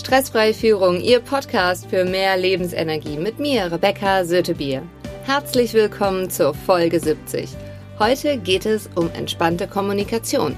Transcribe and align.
Stressfreie 0.00 0.54
Führung, 0.54 0.98
Ihr 1.02 1.20
Podcast 1.20 1.90
für 1.90 2.06
mehr 2.06 2.38
Lebensenergie 2.38 3.18
mit 3.18 3.38
mir, 3.38 3.70
Rebecca 3.70 4.24
Sötebier. 4.24 4.82
Herzlich 5.24 5.74
willkommen 5.74 6.30
zur 6.30 6.54
Folge 6.54 6.98
70. 6.98 7.50
Heute 7.98 8.38
geht 8.38 8.64
es 8.64 8.88
um 8.94 9.10
entspannte 9.12 9.68
Kommunikation. 9.68 10.56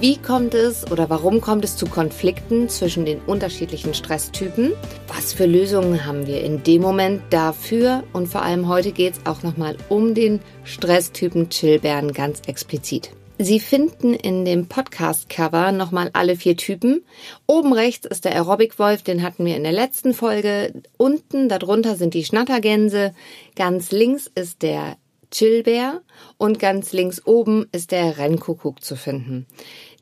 Wie 0.00 0.16
kommt 0.16 0.54
es 0.54 0.90
oder 0.90 1.10
warum 1.10 1.42
kommt 1.42 1.66
es 1.66 1.76
zu 1.76 1.84
Konflikten 1.84 2.70
zwischen 2.70 3.04
den 3.04 3.20
unterschiedlichen 3.20 3.92
Stresstypen? 3.92 4.72
Was 5.06 5.34
für 5.34 5.44
Lösungen 5.44 6.06
haben 6.06 6.26
wir 6.26 6.42
in 6.42 6.62
dem 6.62 6.80
Moment 6.80 7.20
dafür? 7.28 8.04
Und 8.14 8.28
vor 8.28 8.40
allem 8.40 8.68
heute 8.68 8.92
geht 8.92 9.18
es 9.18 9.26
auch 9.26 9.42
nochmal 9.42 9.76
um 9.90 10.14
den 10.14 10.40
Stresstypen 10.64 11.50
Chillbären 11.50 12.14
ganz 12.14 12.40
explizit. 12.46 13.10
Sie 13.40 13.60
finden 13.60 14.14
in 14.14 14.44
dem 14.44 14.66
Podcast-Cover 14.66 15.70
nochmal 15.70 16.10
alle 16.12 16.34
vier 16.34 16.56
Typen. 16.56 17.04
Oben 17.46 17.72
rechts 17.72 18.04
ist 18.04 18.24
der 18.24 18.32
Aerobic-Wolf, 18.34 19.02
den 19.02 19.22
hatten 19.22 19.44
wir 19.46 19.54
in 19.54 19.62
der 19.62 19.70
letzten 19.70 20.12
Folge. 20.12 20.82
Unten 20.96 21.48
darunter 21.48 21.94
sind 21.94 22.14
die 22.14 22.24
Schnattergänse. 22.24 23.14
Ganz 23.54 23.92
links 23.92 24.28
ist 24.34 24.62
der 24.62 24.96
Chillbär 25.30 26.02
und 26.36 26.58
ganz 26.58 26.92
links 26.92 27.24
oben 27.26 27.68
ist 27.70 27.92
der 27.92 28.18
Rennkuckuck 28.18 28.82
zu 28.82 28.96
finden. 28.96 29.46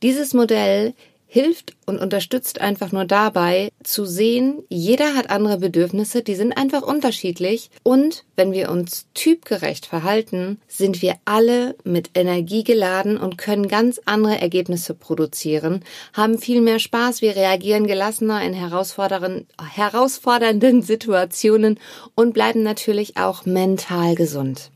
Dieses 0.02 0.32
Modell 0.32 0.94
hilft 1.36 1.76
und 1.84 1.98
unterstützt 1.98 2.62
einfach 2.62 2.92
nur 2.92 3.04
dabei 3.04 3.70
zu 3.84 4.06
sehen, 4.06 4.62
jeder 4.70 5.14
hat 5.14 5.28
andere 5.28 5.58
Bedürfnisse, 5.58 6.22
die 6.22 6.34
sind 6.34 6.56
einfach 6.56 6.80
unterschiedlich 6.80 7.68
und 7.82 8.24
wenn 8.36 8.52
wir 8.52 8.70
uns 8.70 9.06
typgerecht 9.12 9.84
verhalten, 9.84 10.58
sind 10.66 11.02
wir 11.02 11.16
alle 11.26 11.76
mit 11.84 12.12
Energie 12.14 12.64
geladen 12.64 13.18
und 13.18 13.36
können 13.36 13.68
ganz 13.68 14.00
andere 14.06 14.40
Ergebnisse 14.40 14.94
produzieren, 14.94 15.84
haben 16.14 16.38
viel 16.38 16.62
mehr 16.62 16.78
Spaß, 16.78 17.20
wir 17.20 17.36
reagieren 17.36 17.86
gelassener 17.86 18.42
in 18.42 18.54
herausfordernden 18.54 20.80
Situationen 20.80 21.78
und 22.14 22.32
bleiben 22.32 22.62
natürlich 22.62 23.18
auch 23.18 23.44
mental 23.44 24.14
gesund. 24.14 24.70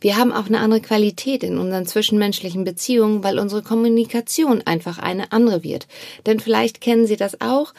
Wir 0.00 0.16
haben 0.16 0.32
auch 0.32 0.46
eine 0.46 0.60
andere 0.60 0.80
Qualität 0.80 1.42
in 1.42 1.58
unseren 1.58 1.86
zwischenmenschlichen 1.86 2.64
Beziehungen, 2.64 3.24
weil 3.24 3.38
unsere 3.38 3.62
Kommunikation 3.62 4.62
einfach 4.62 4.98
eine 4.98 5.32
andere 5.32 5.62
wird. 5.62 5.86
Denn 6.26 6.40
vielleicht 6.40 6.80
kennen 6.80 7.06
Sie 7.06 7.16
das 7.16 7.40
auch. 7.40 7.74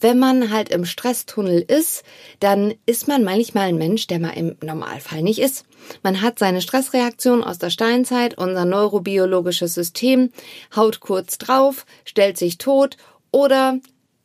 Wenn 0.00 0.18
man 0.18 0.50
halt 0.50 0.68
im 0.68 0.84
Stresstunnel 0.84 1.64
ist, 1.66 2.02
dann 2.38 2.74
ist 2.84 3.08
man 3.08 3.24
manchmal 3.24 3.68
ein 3.68 3.78
Mensch, 3.78 4.06
der 4.06 4.18
mal 4.18 4.32
im 4.32 4.56
Normalfall 4.62 5.22
nicht 5.22 5.38
ist. 5.38 5.64
Man 6.02 6.20
hat 6.20 6.38
seine 6.38 6.60
Stressreaktion 6.60 7.42
aus 7.42 7.58
der 7.58 7.70
Steinzeit, 7.70 8.36
unser 8.36 8.66
neurobiologisches 8.66 9.72
System, 9.72 10.30
haut 10.76 11.00
kurz 11.00 11.38
drauf, 11.38 11.86
stellt 12.04 12.36
sich 12.36 12.58
tot 12.58 12.98
oder 13.30 13.78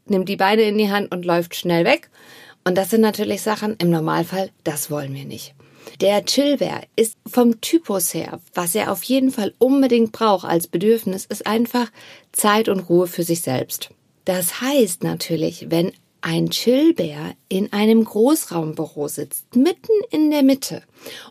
nimmt 0.06 0.28
die 0.28 0.36
Beine 0.36 0.64
in 0.64 0.78
die 0.78 0.92
Hand 0.92 1.14
und 1.14 1.24
läuft 1.24 1.56
schnell 1.56 1.86
weg. 1.86 2.10
Und 2.66 2.78
das 2.78 2.90
sind 2.90 3.02
natürlich 3.02 3.42
Sachen 3.42 3.76
im 3.78 3.90
Normalfall, 3.90 4.50
das 4.64 4.92
wollen 4.92 5.14
wir 5.14 5.26
nicht. 5.26 5.56
Der 6.02 6.24
Chillbär 6.26 6.84
ist 6.96 7.18
vom 7.26 7.62
Typus 7.62 8.14
her, 8.14 8.40
was 8.54 8.76
er 8.76 8.92
auf 8.92 9.04
jeden 9.04 9.32
Fall 9.32 9.54
unbedingt 9.58 10.12
braucht 10.12 10.46
als 10.46 10.68
Bedürfnis, 10.68 11.26
ist 11.26 11.46
einfach 11.46 11.92
Zeit 12.32 12.70
und 12.70 12.82
Ruhe 12.82 13.08
für 13.08 13.24
sich 13.24 13.42
selbst. 13.42 13.90
Das 14.26 14.62
heißt 14.62 15.04
natürlich, 15.04 15.68
wenn 15.70 15.92
ein 16.22 16.50
Chillbär 16.50 17.34
in 17.48 17.72
einem 17.72 18.04
Großraumbüro 18.04 19.08
sitzt, 19.08 19.56
mitten 19.56 19.94
in 20.12 20.32
der 20.32 20.44
Mitte 20.44 20.84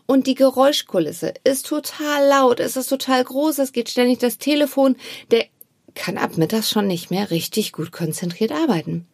und 0.05 0.27
die 0.27 0.35
Geräuschkulisse 0.35 1.33
ist 1.43 1.67
total 1.67 2.27
laut, 2.27 2.59
es 2.59 2.75
ist 2.75 2.87
total 2.87 3.23
groß, 3.23 3.59
es 3.59 3.71
geht 3.71 3.89
ständig 3.89 4.19
das 4.19 4.37
Telefon, 4.37 4.95
der 5.31 5.45
kann 5.95 6.17
ab 6.17 6.37
mittags 6.37 6.69
schon 6.69 6.87
nicht 6.87 7.11
mehr 7.11 7.29
richtig 7.31 7.71
gut 7.71 7.91
konzentriert 7.91 8.51
arbeiten. 8.51 9.05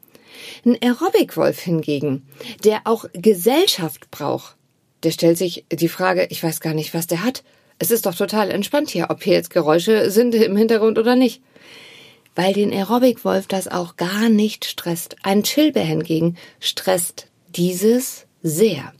Ein 0.65 0.77
Aerobic-Wolf 0.81 1.59
hingegen, 1.59 2.27
der 2.63 2.81
auch 2.85 3.05
Gesellschaft 3.13 4.11
braucht, 4.11 4.55
der 5.05 5.11
stellt 5.11 5.37
sich 5.37 5.65
die 5.71 5.87
Frage, 5.87 6.27
ich 6.31 6.43
weiß 6.43 6.59
gar 6.59 6.73
nicht, 6.73 6.93
was 6.93 7.07
der 7.07 7.23
hat. 7.23 7.43
Es 7.77 7.91
ist 7.91 8.05
doch 8.05 8.15
total 8.15 8.49
entspannt 8.49 8.89
hier, 8.89 9.07
ob 9.09 9.23
hier 9.23 9.33
jetzt 9.33 9.51
Geräusche 9.51 10.09
sind 10.09 10.33
im 10.33 10.57
Hintergrund 10.57 10.97
oder 10.97 11.15
nicht. 11.15 11.41
Weil 12.35 12.53
den 12.53 12.73
Aerobic-Wolf 12.73 13.47
das 13.47 13.67
auch 13.67 13.95
gar 13.95 14.29
nicht 14.29 14.65
stresst. 14.65 15.15
Ein 15.23 15.43
Chillbär 15.43 15.85
hingegen 15.85 16.37
stresst 16.59 17.27
dieses 17.55 18.25
sehr. 18.41 18.93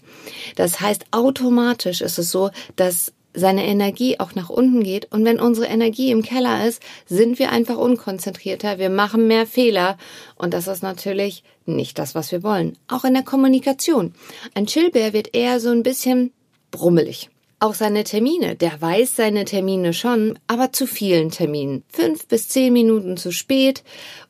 Das 0.55 0.79
heißt, 0.79 1.05
automatisch 1.11 2.01
ist 2.01 2.19
es 2.19 2.31
so, 2.31 2.51
dass 2.75 3.11
seine 3.35 3.65
Energie 3.65 4.19
auch 4.19 4.35
nach 4.35 4.49
unten 4.49 4.83
geht. 4.83 5.11
Und 5.11 5.25
wenn 5.25 5.39
unsere 5.39 5.67
Energie 5.67 6.11
im 6.11 6.21
Keller 6.21 6.67
ist, 6.67 6.81
sind 7.05 7.39
wir 7.39 7.51
einfach 7.51 7.77
unkonzentrierter, 7.77 8.79
wir 8.79 8.89
machen 8.89 9.27
mehr 9.27 9.45
Fehler. 9.45 9.97
Und 10.35 10.53
das 10.53 10.67
ist 10.67 10.83
natürlich 10.83 11.43
nicht 11.65 11.99
das, 11.99 12.15
was 12.15 12.31
wir 12.31 12.43
wollen. 12.43 12.77
Auch 12.87 13.03
in 13.03 13.13
der 13.13 13.23
Kommunikation. 13.23 14.13
Ein 14.53 14.67
Chillbär 14.67 15.13
wird 15.13 15.35
eher 15.35 15.59
so 15.59 15.69
ein 15.69 15.83
bisschen 15.83 16.31
brummelig. 16.71 17.29
Auch 17.59 17.73
seine 17.73 18.03
Termine, 18.03 18.55
der 18.55 18.81
weiß 18.81 19.15
seine 19.15 19.45
Termine 19.45 19.93
schon, 19.93 20.37
aber 20.45 20.73
zu 20.73 20.85
vielen 20.85 21.31
Terminen. 21.31 21.83
Fünf 21.87 22.27
bis 22.27 22.49
zehn 22.49 22.73
Minuten 22.73 23.15
zu 23.15 23.31
spät. 23.31 23.83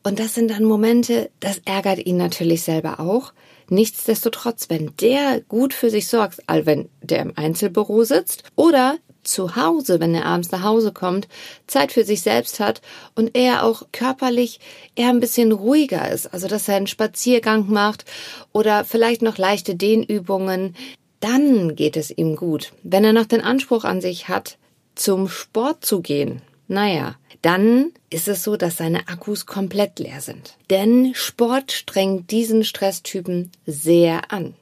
Und 0.04 0.20
das 0.20 0.36
sind 0.36 0.52
dann 0.52 0.64
Momente, 0.64 1.32
das 1.40 1.60
ärgert 1.66 2.06
ihn 2.06 2.18
natürlich 2.18 2.62
selber 2.62 3.00
auch. 3.00 3.34
Nichtsdestotrotz, 3.70 4.70
wenn 4.70 4.96
der 4.98 5.42
gut 5.42 5.74
für 5.74 5.90
sich 5.90 6.08
sorgt, 6.08 6.42
all 6.48 6.66
wenn 6.66 6.90
der 7.02 7.20
im 7.20 7.34
Einzelbüro 7.36 8.03
sitzt 8.03 8.44
oder 8.56 8.98
zu 9.24 9.56
Hause, 9.56 10.00
wenn 10.00 10.14
er 10.14 10.26
abends 10.26 10.52
nach 10.52 10.64
Hause 10.64 10.92
kommt, 10.92 11.28
Zeit 11.68 11.92
für 11.92 12.03
sich 12.03 12.22
selbst 12.22 12.59
hat 12.59 12.81
und 13.16 13.36
er 13.36 13.64
auch 13.64 13.84
körperlich 13.92 14.59
eher 14.96 15.09
ein 15.09 15.20
bisschen 15.20 15.52
ruhiger 15.52 16.09
ist, 16.12 16.31
also 16.34 16.48
dass 16.48 16.68
er 16.68 16.76
einen 16.76 16.88
Spaziergang 16.88 17.70
macht 17.70 18.06
oder 18.53 18.86
vielleicht 18.86 19.22
noch 19.22 19.38
leichte 19.38 19.76
Dehnübungen, 19.76 20.76
dann 21.20 21.76
geht 21.76 21.97
es 21.97 22.16
ihm 22.16 22.36
gut. 22.36 22.72
Wenn 22.84 23.03
er 23.03 23.14
noch 23.14 23.26
den 23.26 23.42
Anspruch 23.42 23.84
an 23.84 24.00
sich 24.00 24.28
hat, 24.28 24.58
zum 24.94 25.28
Sport 25.28 25.84
zu 25.84 26.02
gehen, 26.02 26.42
naja, 26.68 27.16
dann 27.42 27.92
ist 28.09 28.28
es 28.28 28.44
so, 28.44 28.58
dass 28.58 28.78
seine 28.78 29.08
Akkus 29.08 29.46
komplett 29.46 30.00
leer 30.00 30.22
sind. 30.22 30.58
Denn 30.70 31.14
Sport 31.14 31.72
strengt 31.72 32.31
diesen 32.31 32.64
Stresstypen 32.64 33.52
sehr 33.66 34.31
an. 34.31 34.56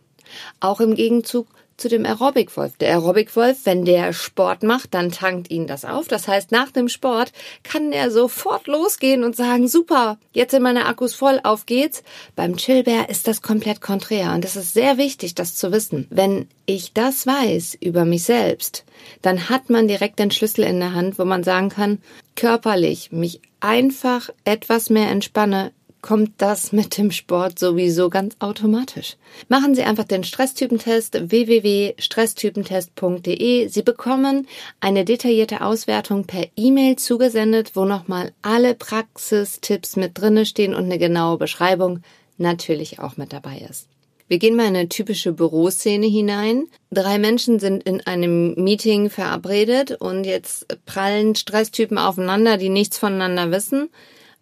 Auch 0.59 0.81
im 0.81 0.96
Gegenzug 0.96 1.47
zu 1.78 1.89
dem 1.89 2.06
Aerobic-Wolf. 2.06 2.78
Der 2.78 2.89
Aerobic-Wolf, 2.91 3.59
wenn 3.66 3.85
der 3.85 4.13
Sport 4.13 4.63
macht, 4.63 4.94
dann 4.94 5.11
tankt 5.11 5.50
ihn 5.51 5.67
das 5.67 5.85
auf. 5.85 6.07
Das 6.07 6.28
heißt, 6.28 6.51
nach 6.51 6.72
dem 6.72 6.89
Sport 6.89 7.31
kann 7.63 7.91
er 7.91 8.11
sofort 8.11 8.67
losgehen 8.67 9.23
und 9.23 9.35
sagen, 9.35 9.67
super, 9.67 10.17
jetzt 10.34 10.51
sind 10.51 10.63
meine 10.63 10.85
Akkus 10.85 11.16
voll, 11.16 11.39
auf 11.44 11.66
geht's. 11.66 12.03
Beim 12.35 12.56
Chillbär 12.57 13.09
ist 13.09 13.28
das 13.28 13.41
komplett 13.41 13.81
konträr. 13.81 14.34
Und 14.34 14.45
es 14.45 14.56
ist 14.56 14.73
sehr 14.73 14.97
wichtig, 14.97 15.35
das 15.35 15.56
zu 15.56 15.72
wissen. 15.72 16.07
Wenn 16.09 16.47
ich 16.66 16.94
das 16.94 17.28
weiß 17.28 17.78
über 17.81 18.05
mich 18.05 18.23
selbst, 18.23 18.85
dann 19.22 19.50
hat 19.50 19.69
man 19.69 19.88
direkt 19.88 20.19
den 20.19 20.31
Schlüssel 20.31 20.63
in 20.66 20.79
der 20.79 20.94
Hand, 20.94 21.19
wo 21.19 21.25
man 21.25 21.44
sagen 21.44 21.69
kann, 21.69 22.00
körperlich 22.35 23.11
mich 23.11 23.41
einfach 23.59 24.29
etwas 24.44 24.90
mehr 24.90 25.09
entspanne, 25.09 25.72
kommt 26.03 26.34
das 26.38 26.72
mit 26.74 26.97
dem 26.97 27.12
Sport 27.12 27.58
sowieso 27.58 28.09
ganz 28.09 28.36
automatisch. 28.40 29.16
Machen 29.47 29.74
Sie 29.74 29.84
einfach 29.84 30.03
den 30.03 30.25
Stresstypentest 30.25 31.31
www.stresstypentest.de. 31.31 33.69
Sie 33.69 33.81
bekommen 33.81 34.46
eine 34.81 35.06
detaillierte 35.06 35.62
Auswertung 35.62 36.25
per 36.25 36.46
E-Mail 36.58 36.97
zugesendet, 36.97 37.72
wo 37.75 37.86
nochmal 37.86 38.34
alle 38.41 38.75
Praxistipps 38.75 39.96
mit 39.96 40.19
drinne 40.19 40.46
stehen 40.46 40.75
und 40.75 40.84
eine 40.84 41.00
genaue 41.00 41.38
Beschreibung 41.38 42.02
natürlich 42.38 43.00
auch 43.00 43.16
mit 43.16 43.31
dabei 43.31 43.66
ist. 43.70 43.88
Wir 44.28 44.40
gehen 44.40 44.58
mal 44.58 44.68
in 44.68 44.75
eine 44.75 44.90
typische 44.90 45.31
Büroszene 45.31 46.08
hinein. 46.08 46.66
Drei 46.91 47.18
Menschen 47.18 47.59
sind 47.59 47.84
in 47.84 48.02
einem 48.02 48.56
Meeting 48.56 49.09
verabredet 49.09 50.02
und 50.02 50.25
jetzt 50.25 50.68
prallen 50.85 51.35
Stresstypen 51.35 51.97
aufeinander, 51.97 52.58
die 52.58 52.68
nichts 52.70 52.97
voneinander 52.97 53.52
wissen. 53.52 53.90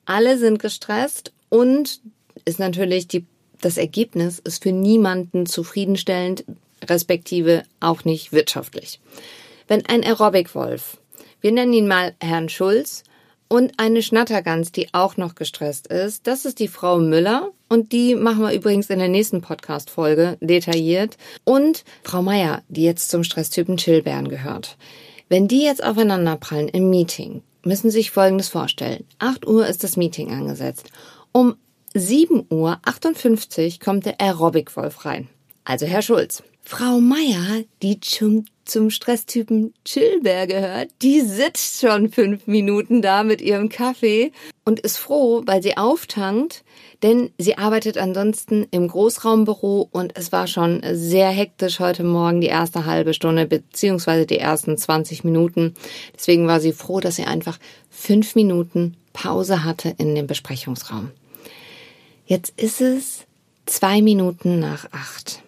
Alle 0.05 0.39
sind 0.39 0.57
gestresst 0.57 1.31
und 1.51 2.01
ist 2.45 2.57
natürlich 2.57 3.07
die, 3.07 3.25
das 3.61 3.78
Ergebnis 3.78 4.40
ist 4.40 4.64
für 4.64 4.72
niemanden 4.72 5.46
zufriedenstellend, 5.46 6.46
respektive 6.84 7.64
auch 7.79 8.05
nicht 8.05 8.31
wirtschaftlich. 8.31 8.99
Wenn 9.67 9.85
ein 9.85 10.03
Aerobic-Wolf, 10.03 10.97
wir 11.41 11.52
nennen 11.52 11.73
ihn 11.73 11.87
mal 11.87 12.16
Herrn 12.20 12.49
Schulz, 12.49 13.03
und 13.52 13.73
eine 13.75 14.02
Schnattergans, 14.02 14.72
die 14.72 14.93
auch 14.93 15.17
noch 15.17 15.35
gestresst 15.35 15.87
ist, 15.87 16.25
das 16.25 16.46
ist 16.46 16.59
die 16.59 16.70
Frau 16.70 16.99
Müller 16.99 17.52
und 17.67 17.91
die 17.91 18.16
machen 18.16 18.43
wir 18.43 18.53
übrigens 18.53 18.90
in 18.90 18.99
der 18.99 19.09
nächsten 19.09 19.41
Podcast-Folge 19.41 20.37
detailliert. 20.40 21.17
Und 21.43 21.84
Frau 22.03 22.22
Meier, 22.22 22.64
die 22.70 22.84
jetzt 22.84 23.09
zum 23.09 23.25
Stresstypen 23.25 23.75
Chillbären 23.75 24.29
gehört. 24.29 24.78
Wenn 25.28 25.49
die 25.49 25.64
jetzt 25.64 25.84
aufeinanderprallen 25.84 26.70
im 26.70 26.90
Meeting, 26.90 27.43
müssen 27.66 27.91
Sie 27.91 27.97
sich 27.97 28.11
Folgendes 28.11 28.47
vorstellen. 28.47 29.03
8 29.20 29.46
Uhr 29.46 29.67
ist 29.67 29.84
das 29.84 29.97
Meeting 29.97 30.31
angesetzt 30.31 30.90
um 31.31 31.55
7.58 31.95 32.49
Uhr 32.51 33.79
kommt 33.83 34.05
der 34.05 34.19
Aerobic-Wolf 34.22 35.05
rein. 35.05 35.28
Also 35.63 35.85
Herr 35.85 36.01
Schulz. 36.01 36.43
Frau 36.63 36.99
Meier, 36.99 37.63
die 37.81 37.99
zum 37.99 38.45
zum 38.72 38.89
Stresstypen 38.89 39.73
Chillbär 39.83 40.47
gehört. 40.47 40.89
Die 41.01 41.22
sitzt 41.22 41.81
schon 41.81 42.09
fünf 42.09 42.47
Minuten 42.47 43.01
da 43.01 43.23
mit 43.23 43.41
ihrem 43.41 43.67
Kaffee 43.67 44.31
und 44.63 44.79
ist 44.79 44.97
froh, 44.97 45.43
weil 45.45 45.61
sie 45.61 45.75
auftankt, 45.75 46.63
denn 47.03 47.31
sie 47.37 47.57
arbeitet 47.57 47.97
ansonsten 47.97 48.66
im 48.72 48.87
Großraumbüro 48.87 49.89
und 49.91 50.16
es 50.16 50.31
war 50.31 50.47
schon 50.47 50.81
sehr 50.93 51.29
hektisch 51.29 51.79
heute 51.79 52.03
Morgen 52.03 52.39
die 52.39 52.47
erste 52.47 52.85
halbe 52.85 53.13
Stunde 53.13 53.45
beziehungsweise 53.45 54.25
die 54.25 54.37
ersten 54.37 54.77
20 54.77 55.25
Minuten. 55.25 55.73
Deswegen 56.16 56.47
war 56.47 56.61
sie 56.61 56.72
froh, 56.72 57.01
dass 57.01 57.17
sie 57.17 57.25
einfach 57.25 57.57
fünf 57.89 58.35
Minuten 58.35 58.95
Pause 59.11 59.66
hatte 59.66 59.93
in 59.97 60.16
dem 60.16 60.27
Besprechungsraum. 60.27 61.11
Jetzt 62.31 62.53
ist 62.55 62.79
es 62.79 63.25
zwei 63.66 64.01
Minuten 64.01 64.57
nach 64.57 64.89
acht. 64.93 65.43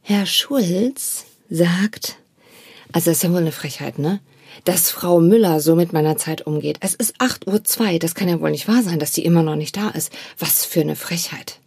Herr 0.00 0.26
Schulz 0.26 1.24
sagt, 1.50 2.18
also 2.92 3.10
das 3.10 3.16
ist 3.16 3.24
ja 3.24 3.32
wohl 3.32 3.38
eine 3.38 3.50
Frechheit, 3.50 3.98
ne? 3.98 4.20
Dass 4.62 4.92
Frau 4.92 5.18
Müller 5.18 5.58
so 5.58 5.74
mit 5.74 5.92
meiner 5.92 6.16
Zeit 6.18 6.46
umgeht. 6.46 6.76
Es 6.82 6.94
ist 6.94 7.14
acht 7.18 7.48
Uhr, 7.48 7.64
zwei. 7.64 7.98
das 7.98 8.14
kann 8.14 8.28
ja 8.28 8.40
wohl 8.40 8.52
nicht 8.52 8.68
wahr 8.68 8.84
sein, 8.84 9.00
dass 9.00 9.10
die 9.10 9.24
immer 9.24 9.42
noch 9.42 9.56
nicht 9.56 9.76
da 9.76 9.88
ist. 9.88 10.12
Was 10.38 10.64
für 10.64 10.82
eine 10.82 10.94
Frechheit. 10.94 11.58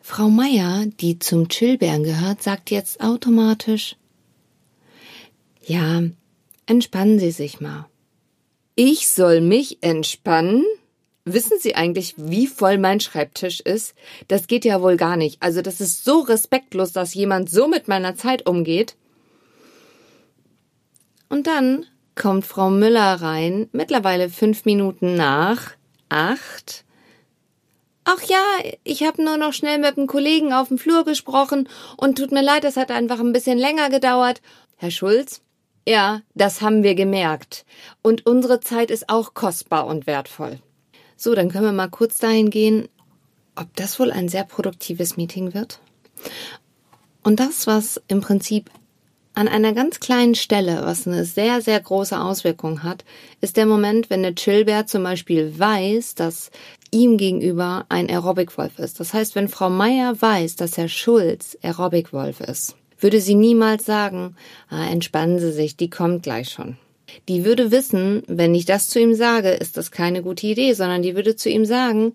Frau 0.00 0.28
Meier, 0.28 0.86
die 1.00 1.18
zum 1.18 1.48
Chillbären 1.48 2.04
gehört, 2.04 2.40
sagt 2.40 2.70
jetzt 2.70 3.00
automatisch, 3.00 3.96
ja, 5.66 6.04
entspannen 6.66 7.18
Sie 7.18 7.32
sich 7.32 7.60
mal. 7.60 7.88
Ich 8.76 9.08
soll 9.08 9.40
mich 9.40 9.78
entspannen? 9.82 10.64
Wissen 11.26 11.58
Sie 11.58 11.74
eigentlich, 11.74 12.14
wie 12.18 12.46
voll 12.46 12.76
mein 12.76 13.00
Schreibtisch 13.00 13.60
ist? 13.60 13.94
Das 14.28 14.46
geht 14.46 14.66
ja 14.66 14.82
wohl 14.82 14.98
gar 14.98 15.16
nicht. 15.16 15.42
Also 15.42 15.62
das 15.62 15.80
ist 15.80 16.04
so 16.04 16.20
respektlos, 16.20 16.92
dass 16.92 17.14
jemand 17.14 17.48
so 17.48 17.66
mit 17.66 17.88
meiner 17.88 18.14
Zeit 18.14 18.46
umgeht. 18.46 18.96
Und 21.30 21.46
dann 21.46 21.86
kommt 22.14 22.44
Frau 22.44 22.68
Müller 22.68 23.22
rein, 23.22 23.68
mittlerweile 23.72 24.28
fünf 24.28 24.66
Minuten 24.66 25.16
nach 25.16 25.72
acht. 26.10 26.84
Ach 28.04 28.20
ja, 28.22 28.44
ich 28.84 29.02
habe 29.02 29.24
nur 29.24 29.38
noch 29.38 29.54
schnell 29.54 29.78
mit 29.78 29.96
einem 29.96 30.06
Kollegen 30.06 30.52
auf 30.52 30.68
dem 30.68 30.76
Flur 30.76 31.06
gesprochen 31.06 31.70
und 31.96 32.18
tut 32.18 32.32
mir 32.32 32.42
leid, 32.42 32.64
es 32.64 32.76
hat 32.76 32.90
einfach 32.90 33.18
ein 33.18 33.32
bisschen 33.32 33.58
länger 33.58 33.88
gedauert. 33.88 34.42
Herr 34.76 34.90
Schulz? 34.90 35.40
Ja, 35.88 36.20
das 36.34 36.60
haben 36.60 36.82
wir 36.82 36.94
gemerkt. 36.94 37.64
Und 38.02 38.26
unsere 38.26 38.60
Zeit 38.60 38.90
ist 38.90 39.08
auch 39.08 39.32
kostbar 39.32 39.86
und 39.86 40.06
wertvoll. 40.06 40.60
So, 41.16 41.34
dann 41.34 41.50
können 41.50 41.64
wir 41.64 41.72
mal 41.72 41.88
kurz 41.88 42.18
dahin 42.18 42.50
gehen, 42.50 42.88
ob 43.56 43.74
das 43.76 43.98
wohl 43.98 44.10
ein 44.10 44.28
sehr 44.28 44.44
produktives 44.44 45.16
Meeting 45.16 45.54
wird. 45.54 45.80
Und 47.22 47.40
das, 47.40 47.66
was 47.66 48.00
im 48.08 48.20
Prinzip 48.20 48.70
an 49.34 49.48
einer 49.48 49.72
ganz 49.72 49.98
kleinen 49.98 50.36
Stelle, 50.36 50.82
was 50.84 51.06
eine 51.06 51.24
sehr, 51.24 51.60
sehr 51.60 51.80
große 51.80 52.18
Auswirkung 52.18 52.84
hat, 52.84 53.04
ist 53.40 53.56
der 53.56 53.66
Moment, 53.66 54.08
wenn 54.08 54.22
der 54.22 54.34
Chillbär 54.34 54.86
zum 54.86 55.02
Beispiel 55.02 55.58
weiß, 55.58 56.14
dass 56.14 56.50
ihm 56.92 57.16
gegenüber 57.16 57.84
ein 57.88 58.08
Aerobic-Wolf 58.08 58.78
ist. 58.78 59.00
Das 59.00 59.12
heißt, 59.12 59.34
wenn 59.34 59.48
Frau 59.48 59.70
Meier 59.70 60.20
weiß, 60.20 60.54
dass 60.56 60.76
Herr 60.76 60.88
Schulz 60.88 61.58
Aerobic-Wolf 61.62 62.40
ist, 62.40 62.76
würde 63.00 63.20
sie 63.20 63.34
niemals 63.34 63.84
sagen, 63.84 64.36
ah, 64.68 64.86
entspannen 64.86 65.40
Sie 65.40 65.52
sich, 65.52 65.76
die 65.76 65.90
kommt 65.90 66.22
gleich 66.22 66.50
schon. 66.50 66.76
Die 67.28 67.44
würde 67.44 67.70
wissen, 67.70 68.22
wenn 68.26 68.54
ich 68.54 68.64
das 68.64 68.88
zu 68.88 69.00
ihm 69.00 69.14
sage, 69.14 69.50
ist 69.50 69.76
das 69.76 69.90
keine 69.90 70.22
gute 70.22 70.46
Idee, 70.46 70.72
sondern 70.72 71.02
die 71.02 71.14
würde 71.14 71.36
zu 71.36 71.48
ihm 71.48 71.64
sagen, 71.64 72.14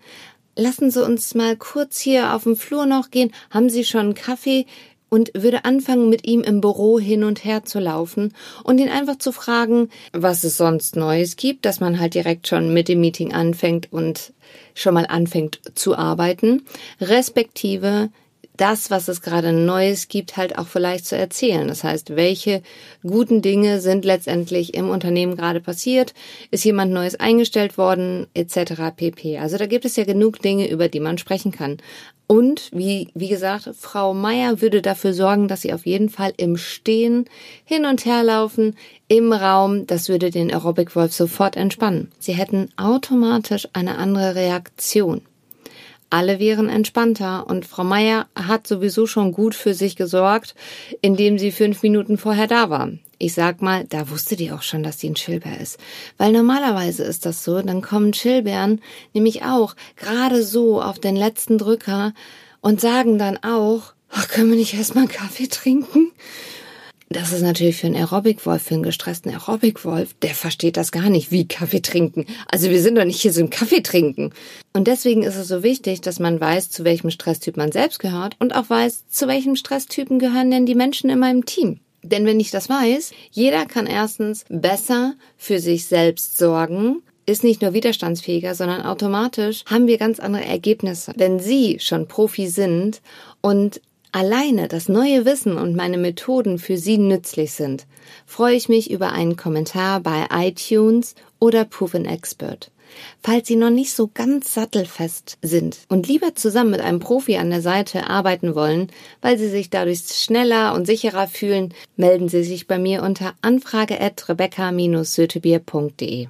lassen 0.56 0.92
Sie 0.92 1.04
uns 1.04 1.36
mal 1.36 1.56
kurz 1.56 2.00
hier 2.00 2.34
auf 2.34 2.44
dem 2.44 2.56
Flur 2.56 2.86
noch 2.86 3.12
gehen, 3.12 3.32
haben 3.50 3.70
Sie 3.70 3.84
schon 3.84 4.02
einen 4.02 4.14
Kaffee? 4.14 4.66
Und 5.12 5.32
würde 5.34 5.66
anfangen, 5.66 6.12
mit 6.12 6.28
ihm 6.28 6.42
im 6.42 6.62
Büro 6.62 7.00
hin 7.00 7.24
und 7.24 7.44
her 7.44 7.64
zu 7.64 7.80
laufen 7.80 8.32
und 8.64 8.78
ihn 8.78 8.90
einfach 8.90 9.18
zu 9.18 9.32
fragen, 9.32 9.90
was 10.14 10.44
es 10.44 10.56
sonst 10.56 10.96
Neues 10.96 11.36
gibt, 11.36 11.66
dass 11.66 11.80
man 11.80 12.00
halt 12.00 12.14
direkt 12.14 12.48
schon 12.48 12.72
mit 12.76 12.88
dem 12.88 13.02
Meeting 13.02 13.34
anfängt 13.34 13.92
und 13.92 14.34
schon 14.76 14.94
mal 14.94 15.08
anfängt 15.08 15.62
zu 15.74 15.98
arbeiten, 15.98 16.62
respektive 17.02 18.10
das, 18.60 18.92
was 18.92 19.08
es 19.08 19.22
gerade 19.22 19.54
Neues 19.54 20.08
gibt, 20.10 20.38
halt 20.38 20.58
auch 20.58 20.68
vielleicht 20.68 21.06
zu 21.06 21.16
erzählen. 21.16 21.68
Das 21.68 21.84
heißt, 21.84 22.16
welche 22.16 22.62
guten 23.04 23.42
Dinge 23.42 23.80
sind 23.80 24.04
letztendlich 24.04 24.74
im 24.74 24.90
Unternehmen 24.90 25.38
gerade 25.38 25.62
passiert? 25.62 26.14
Ist 26.52 26.66
jemand 26.66 26.92
Neues 26.92 27.20
eingestellt 27.20 27.78
worden? 27.78 28.28
Etc. 28.34 28.74
pp. 28.96 29.38
Also 29.38 29.58
da 29.58 29.66
gibt 29.66 29.86
es 29.86 29.96
ja 29.96 30.04
genug 30.04 30.42
Dinge, 30.42 30.70
über 30.70 30.90
die 30.90 31.00
man 31.00 31.18
sprechen 31.18 31.52
kann. 31.52 31.78
Und 32.28 32.70
wie, 32.72 33.10
wie 33.16 33.30
gesagt, 33.30 33.70
Frau 33.80 34.14
Meier 34.14 34.62
würde 34.62 34.84
dafür 34.84 35.14
sorgen, 35.14 35.48
dass 35.48 35.62
sie 35.62 35.74
auf 35.74 35.88
jeden 35.88 36.10
Fall 36.10 36.32
im 36.38 36.58
Stehen 36.58 37.26
hin 37.66 37.86
und 37.86 38.06
her 38.06 38.24
laufen, 38.24 38.76
im 39.08 39.34
Raum. 39.34 39.88
Das 39.88 40.10
würde 40.10 40.30
den 40.30 40.52
Aerobic 40.52 40.96
Wolf 40.96 41.12
sofort 41.14 41.56
entspannen. 41.56 42.12
Sie 42.20 42.34
hätten 42.34 42.70
automatisch 42.78 43.68
eine 43.74 43.98
andere 43.98 44.36
Reaktion. 44.36 45.22
Alle 46.10 46.40
wären 46.40 46.70
entspannter 46.70 47.46
und 47.48 47.66
Frau 47.66 47.84
Meier 47.84 48.28
hat 48.36 48.66
sowieso 48.66 49.06
schon 49.06 49.32
gut 49.32 49.54
für 49.54 49.76
sich 49.76 49.96
gesorgt, 49.96 50.56
indem 51.02 51.38
sie 51.38 51.52
fünf 51.52 51.84
Minuten 51.84 52.18
vorher 52.18 52.48
da 52.48 52.70
war. 52.70 52.90
Ich 53.20 53.34
sag 53.34 53.62
mal, 53.62 53.84
da 53.84 54.10
wusste 54.10 54.36
die 54.36 54.52
auch 54.52 54.64
schon, 54.64 54.82
dass 54.82 54.98
die 54.98 55.10
ein 55.10 55.16
Chillbär 55.16 55.60
ist. 55.60 55.78
Weil 56.18 56.32
normalerweise 56.32 57.04
ist 57.04 57.26
das 57.26 57.44
so, 57.44 57.62
dann 57.62 57.82
kommen 57.82 58.14
Chillbären 58.14 58.82
nämlich 59.14 59.44
auch 59.44 59.76
gerade 59.98 60.42
so 60.42 60.82
auf 60.82 61.00
den 61.00 61.16
letzten 61.16 61.58
Drücker 61.58 62.14
und 62.62 62.82
sagen 62.82 63.20
dann 63.20 63.38
auch, 63.44 63.94
ach, 64.10 64.30
können 64.30 64.50
wir 64.50 64.58
nicht 64.58 64.74
erstmal 64.74 65.04
einen 65.04 65.14
Kaffee 65.14 65.48
trinken? 65.48 66.12
Das 67.12 67.34
ist 67.34 67.42
natürlich 67.42 67.78
für 67.78 67.88
einen 67.88 67.96
Aerobic-Wolf, 67.96 68.62
für 68.62 68.76
einen 68.76 68.84
gestressten 68.84 69.32
Aerobic-Wolf, 69.32 70.14
der 70.22 70.36
versteht 70.36 70.78
das 70.78 70.92
gar 70.92 71.10
nicht, 71.10 71.32
wie 71.32 71.48
Kaffee 71.48 71.82
trinken. 71.82 72.28
Also 72.46 72.70
wir 72.70 72.80
sind 72.84 73.00
doch 73.00 73.04
nicht 73.04 73.20
hier 73.20 73.34
so 73.34 73.42
ein 73.42 73.50
Kaffee 73.50 73.82
trinken. 73.82 74.32
Und 74.74 74.88
deswegen 74.88 75.24
ist 75.24 75.36
es 75.36 75.48
so 75.48 75.64
wichtig, 75.64 76.02
dass 76.02 76.20
man 76.20 76.40
weiß, 76.40 76.70
zu 76.70 76.84
welchem 76.84 77.10
Stresstyp 77.10 77.58
man 77.58 77.72
selbst 77.72 77.98
gehört 77.98 78.36
und 78.40 78.56
auch 78.56 78.70
weiß, 78.70 79.08
zu 79.10 79.28
welchem 79.28 79.56
Stresstypen 79.56 80.20
gehören 80.20 80.52
denn 80.52 80.68
die 80.68 80.76
Menschen 80.76 81.10
in 81.10 81.18
meinem 81.18 81.46
Team. 81.46 81.80
Denn 82.04 82.28
wenn 82.28 82.40
ich 82.40 82.52
das 82.52 82.70
weiß, 82.70 83.12
jeder 83.32 83.66
kann 83.66 83.88
erstens 83.88 84.46
besser 84.48 85.16
für 85.36 85.58
sich 85.58 85.88
selbst 85.88 86.38
sorgen, 86.38 87.02
ist 87.26 87.44
nicht 87.44 87.62
nur 87.62 87.74
widerstandsfähiger, 87.74 88.56
sondern 88.56 88.84
automatisch 88.84 89.64
haben 89.66 89.88
wir 89.88 89.98
ganz 89.98 90.20
andere 90.20 90.46
Ergebnisse. 90.46 91.14
Wenn 91.16 91.40
Sie 91.40 91.80
schon 91.80 92.08
Profi 92.08 92.48
sind 92.48 93.02
und 93.42 93.82
alleine 94.12 94.68
das 94.68 94.90
neue 94.90 95.26
Wissen 95.26 95.58
und 95.58 95.76
meine 95.76 95.98
Methoden 95.98 96.60
für 96.60 96.78
Sie 96.78 96.98
nützlich 96.98 97.54
sind, 97.54 97.86
freue 98.26 98.56
ich 98.56 98.70
mich 98.70 98.92
über 98.92 99.12
einen 99.12 99.36
Kommentar 99.36 100.00
bei 100.00 100.28
iTunes 100.32 101.16
oder 101.40 101.66
Proven 101.66 102.06
Expert. 102.06 102.72
Falls 103.22 103.48
Sie 103.48 103.56
noch 103.56 103.70
nicht 103.70 103.94
so 103.94 104.10
ganz 104.14 104.54
sattelfest 104.54 105.38
sind 105.42 105.80
und 105.90 106.08
lieber 106.08 106.36
zusammen 106.36 106.72
mit 106.72 106.82
einem 106.82 107.00
Profi 107.00 107.38
an 107.38 107.50
der 107.50 107.62
Seite 107.62 108.10
arbeiten 108.10 108.56
wollen, 108.56 108.92
weil 109.22 109.38
Sie 109.38 109.50
sich 109.50 109.70
dadurch 109.70 110.02
schneller 110.10 110.74
und 110.74 110.86
sicherer 110.86 111.28
fühlen, 111.28 111.74
melden 111.98 112.30
Sie 112.30 112.44
sich 112.44 112.68
bei 112.68 112.80
mir 112.80 113.04
unter 113.04 113.34
anfrage 113.42 114.02
at 114.02 114.28
rebecca-sötebier.de. 114.28 116.28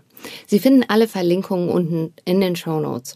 Sie 0.48 0.60
finden 0.60 0.84
alle 0.88 1.08
Verlinkungen 1.08 1.70
unten 1.70 2.14
in 2.26 2.42
den 2.42 2.58
Show 2.58 2.82
Notes. 2.82 3.16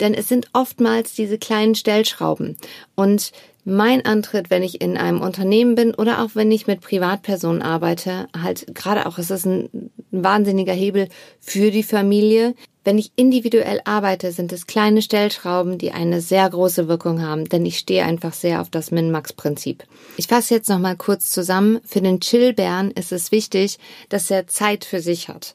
Denn 0.00 0.14
es 0.14 0.28
sind 0.28 0.48
oftmals 0.54 1.14
diese 1.14 1.36
kleinen 1.36 1.74
Stellschrauben 1.74 2.56
und 2.94 3.32
mein 3.68 4.04
Antritt, 4.04 4.50
wenn 4.50 4.62
ich 4.62 4.80
in 4.80 4.96
einem 4.96 5.20
Unternehmen 5.20 5.74
bin 5.74 5.94
oder 5.94 6.22
auch 6.22 6.30
wenn 6.34 6.50
ich 6.50 6.66
mit 6.66 6.80
Privatpersonen 6.80 7.62
arbeite, 7.62 8.26
halt 8.36 8.74
gerade 8.74 9.06
auch, 9.06 9.18
es 9.18 9.30
ist 9.30 9.46
ein, 9.46 9.90
wahnsinniger 10.10 10.72
Hebel 10.72 11.08
für 11.40 11.70
die 11.70 11.82
Familie. 11.82 12.54
Wenn 12.84 12.96
ich 12.96 13.12
individuell 13.16 13.82
arbeite, 13.84 14.32
sind 14.32 14.50
es 14.52 14.66
kleine 14.66 15.02
Stellschrauben, 15.02 15.76
die 15.76 15.92
eine 15.92 16.22
sehr 16.22 16.48
große 16.48 16.88
Wirkung 16.88 17.20
haben, 17.20 17.46
denn 17.46 17.66
ich 17.66 17.78
stehe 17.78 18.04
einfach 18.04 18.32
sehr 18.32 18.62
auf 18.62 18.70
das 18.70 18.90
Min-Max-Prinzip. 18.90 19.84
Ich 20.16 20.28
fasse 20.28 20.54
jetzt 20.54 20.70
nochmal 20.70 20.96
kurz 20.96 21.30
zusammen. 21.30 21.80
Für 21.84 22.00
den 22.00 22.20
Chillbären 22.20 22.90
ist 22.92 23.12
es 23.12 23.30
wichtig, 23.30 23.78
dass 24.08 24.30
er 24.30 24.46
Zeit 24.46 24.86
für 24.86 25.00
sich 25.00 25.28
hat. 25.28 25.54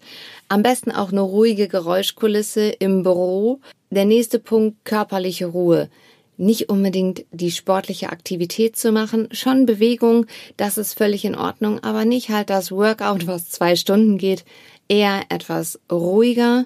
Am 0.50 0.62
besten 0.62 0.92
auch 0.92 1.12
eine 1.12 1.22
ruhige 1.22 1.68
Geräuschkulisse 1.68 2.70
im 2.70 3.02
Büro. 3.02 3.60
Der 3.90 4.06
nächste 4.06 4.38
Punkt, 4.38 4.86
körperliche 4.86 5.48
Ruhe 5.48 5.90
nicht 6.38 6.70
unbedingt 6.70 7.26
die 7.32 7.52
sportliche 7.52 8.10
Aktivität 8.12 8.76
zu 8.76 8.92
machen, 8.92 9.30
schon 9.32 9.66
Bewegung, 9.66 10.26
das 10.58 10.78
ist 10.78 10.98
völlig 10.98 11.26
in 11.26 11.36
Ordnung, 11.36 11.84
aber 11.84 12.06
nicht 12.06 12.30
halt 12.30 12.50
das 12.50 12.72
Workout, 12.72 13.28
was 13.28 13.50
zwei 13.50 13.76
Stunden 13.76 14.18
geht, 14.18 14.46
eher 14.88 15.24
etwas 15.30 15.80
ruhiger 15.92 16.66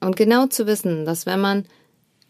und 0.00 0.16
genau 0.16 0.46
zu 0.46 0.66
wissen, 0.66 1.04
dass 1.04 1.26
wenn 1.26 1.40
man 1.40 1.66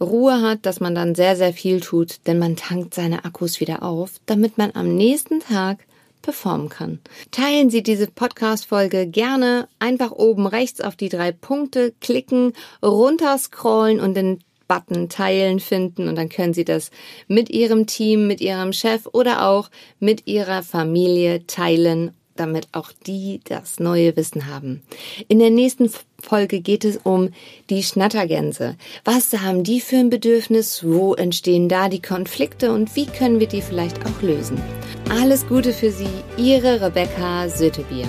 Ruhe 0.01 0.41
hat, 0.41 0.65
dass 0.65 0.81
man 0.81 0.95
dann 0.95 1.15
sehr, 1.15 1.37
sehr 1.37 1.53
viel 1.53 1.81
tut, 1.81 2.27
denn 2.27 2.39
man 2.39 2.57
tankt 2.57 2.95
seine 2.95 3.25
Akkus 3.25 3.61
wieder 3.61 3.83
auf, 3.83 4.13
damit 4.25 4.57
man 4.57 4.71
am 4.75 4.95
nächsten 4.95 5.41
Tag 5.41 5.87
performen 6.23 6.69
kann. 6.69 7.01
Teilen 7.31 7.71
Sie 7.71 7.83
diese 7.83 8.07
Podcast-Folge 8.07 9.07
gerne 9.07 9.69
einfach 9.79 10.11
oben 10.13 10.47
rechts 10.47 10.81
auf 10.81 10.97
die 10.97 11.09
drei 11.09 11.33
Punkte 11.33 11.93
klicken, 12.01 12.53
runterscrollen 12.83 14.01
und 14.01 14.15
den 14.15 14.41
Button 14.71 15.09
Teilen 15.09 15.59
finden 15.59 16.07
und 16.07 16.15
dann 16.15 16.29
können 16.29 16.55
Sie 16.55 16.65
das 16.65 16.93
mit 17.27 17.51
Ihrem 17.51 17.89
Team, 17.89 18.29
mit 18.29 18.41
Ihrem 18.41 18.73
Chef 18.73 19.07
oder 19.13 19.49
auch 19.49 19.69
mit 19.99 20.29
Ihrer 20.29 20.63
Familie 20.63 21.45
teilen 21.49 22.13
damit 22.37 22.69
auch 22.73 22.91
die 23.07 23.41
das 23.45 23.81
neue 23.81 24.17
Wissen 24.17 24.47
haben. 24.47 24.81
In 25.29 25.41
der 25.41 25.51
nächsten 25.51 25.91
Folge 26.19 26.61
geht 26.61 26.87
es 26.87 26.97
um 26.97 27.31
die 27.69 27.83
Schnattergänse. 27.83 28.77
Was 29.05 29.31
haben 29.35 29.63
die 29.63 29.81
für 29.81 29.97
ein 29.97 30.09
Bedürfnis? 30.09 30.83
Wo 30.83 31.13
entstehen 31.15 31.69
da 31.69 31.91
die 31.91 32.01
Konflikte 32.01 32.73
und 32.73 32.97
wie 32.97 33.07
können 33.07 33.41
wir 33.41 33.47
die 33.47 33.61
vielleicht 33.61 34.07
auch 34.07 34.23
lösen? 34.23 34.59
Alles 35.11 35.47
Gute 35.47 35.75
für 35.75 35.91
Sie, 35.91 36.09
Ihre 36.39 36.81
Rebecca 36.81 37.49
Sötebier. 37.49 38.09